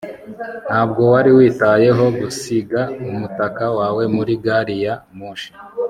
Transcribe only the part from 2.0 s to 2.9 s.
gusiga